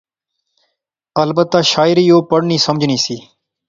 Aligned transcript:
البتہ 1.23 1.59
شاعری 1.71 2.05
او 2.13 2.17
پڑھنی، 2.29 2.57
سمجھنی 2.67 2.97
سی 3.05 3.17